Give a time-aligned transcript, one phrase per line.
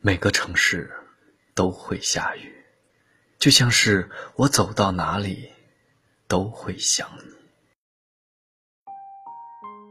[0.00, 0.92] 每个城市
[1.56, 2.64] 都会下雨，
[3.36, 5.50] 就像是我走到哪里
[6.28, 7.34] 都会想你。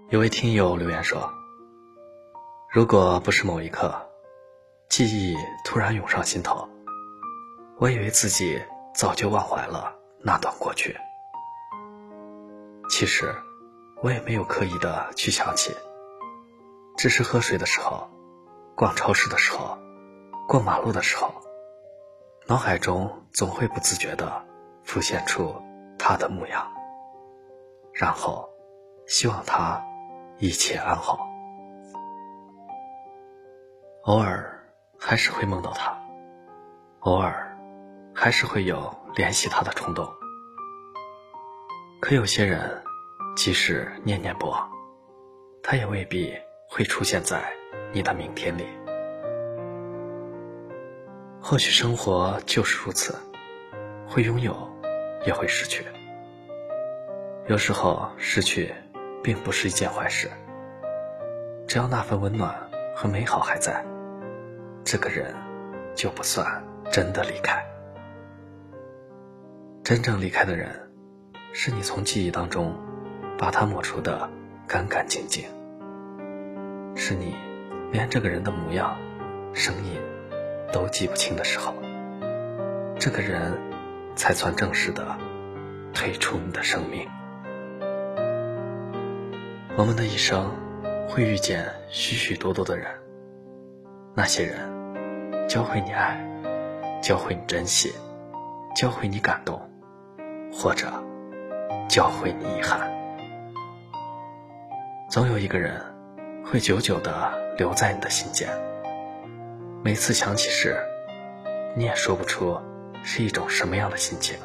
[0.09, 1.29] 有位听友留言说
[2.71, 4.09] ：“如果不是某一刻，
[4.87, 5.35] 记忆
[5.65, 6.69] 突然涌上心头，
[7.77, 8.61] 我以为自己
[8.95, 10.95] 早就忘怀了那段过去。
[12.89, 13.35] 其实，
[14.01, 15.75] 我也没有刻意的去想起，
[16.97, 18.09] 只是喝水的时候，
[18.73, 19.77] 逛超市的时候。”
[20.47, 21.29] 过马路的时候，
[22.47, 24.45] 脑海中总会不自觉地
[24.85, 25.53] 浮现出
[25.99, 26.65] 他的模样，
[27.93, 28.49] 然后
[29.05, 29.83] 希望他
[30.37, 31.19] 一切安好。
[34.03, 36.01] 偶尔还是会梦到他，
[37.01, 37.57] 偶尔
[38.15, 40.07] 还是会有联系他的冲动。
[41.99, 42.81] 可有些人，
[43.35, 44.71] 即使念念不忘，
[45.61, 46.33] 他也未必
[46.69, 47.43] 会出现在
[47.91, 48.65] 你的明天里。
[51.49, 53.15] 或许生活就是如此，
[54.05, 54.53] 会拥有，
[55.25, 55.81] 也会失去。
[57.47, 58.73] 有时候失去，
[59.23, 60.29] 并不是一件坏事。
[61.65, 62.53] 只要那份温暖
[62.93, 63.81] 和美好还在，
[64.83, 65.33] 这个人
[65.95, 66.45] 就不算
[66.91, 67.63] 真的离开。
[69.85, 70.69] 真正离开的人，
[71.53, 72.75] 是你从记忆当中
[73.37, 74.29] 把他抹除的
[74.67, 75.45] 干干净净，
[76.93, 77.37] 是你
[77.93, 78.97] 连这个人的模样、
[79.53, 79.97] 声音。
[80.71, 81.73] 都记不清的时候，
[82.99, 83.53] 这个人
[84.15, 85.17] 才算正式的
[85.93, 87.07] 退出你的生命。
[89.77, 90.51] 我们的一生
[91.07, 92.87] 会遇见许许多多的人，
[94.15, 94.57] 那些人
[95.47, 96.19] 教会你爱，
[97.01, 97.93] 教会你珍惜，
[98.75, 99.61] 教会你感动，
[100.51, 100.87] 或者
[101.87, 102.91] 教会你遗憾。
[105.09, 105.79] 总有一个人
[106.43, 108.49] 会久久的留在你的心间。
[109.87, 110.75] 每次想起时，
[111.73, 112.59] 你也说不出
[113.05, 114.37] 是一种什么样的心情。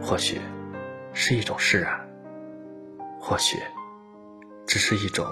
[0.00, 0.40] 或许
[1.12, 2.08] 是一种释然，
[3.20, 3.58] 或许
[4.64, 5.26] 只是一种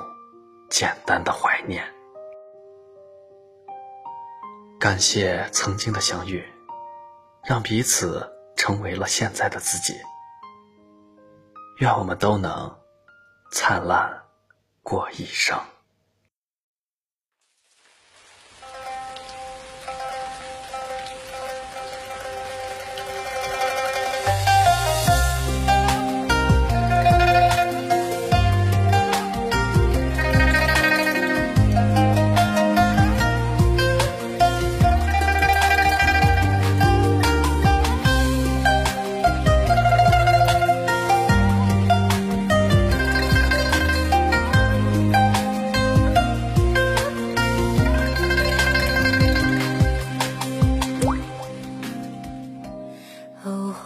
[0.69, 1.85] 简单的怀念。
[4.81, 6.45] 感谢曾经的相遇，
[7.45, 9.95] 让彼此成为了现在的自己。
[11.77, 12.77] 愿我们都能
[13.53, 14.25] 灿烂
[14.83, 15.57] 过一生。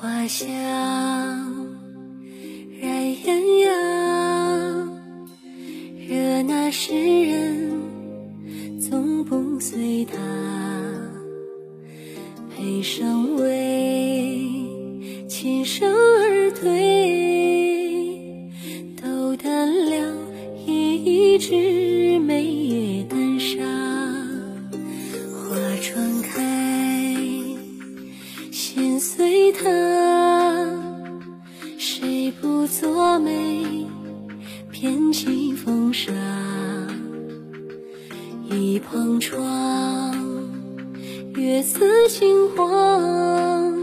[0.02, 0.48] 花香
[2.80, 3.70] 染艳阳，
[6.08, 7.70] 惹那诗人
[8.80, 10.16] 总不随他；
[12.50, 14.40] 配上位，
[15.28, 18.19] 琴声而推，
[19.00, 20.16] 斗胆了
[20.66, 23.62] 一枝梅月丹砂。
[25.30, 26.42] 花窗开，
[28.50, 29.91] 心随他。
[34.82, 36.12] 天起风沙，
[38.50, 40.12] 一旁窗。
[41.37, 43.81] 月似轻黄。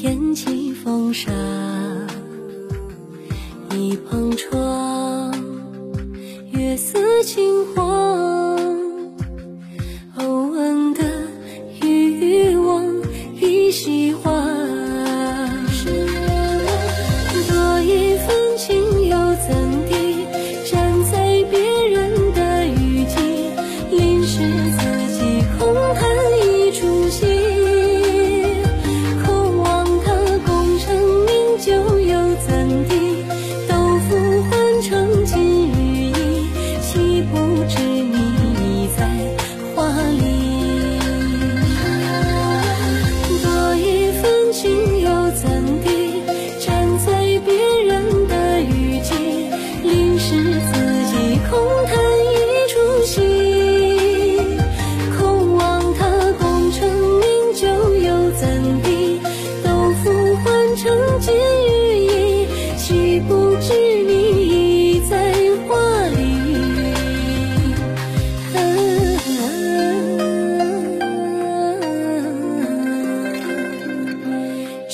[0.00, 1.28] 片起风沙。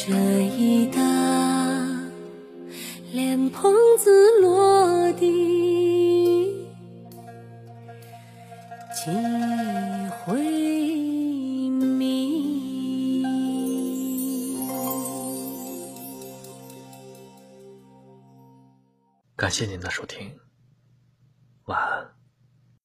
[0.07, 1.01] 这一打
[3.11, 6.67] 莲蓬子落地，
[8.93, 9.11] 几
[10.11, 10.39] 回
[11.71, 13.25] 迷。
[19.35, 20.31] 感谢您的收听。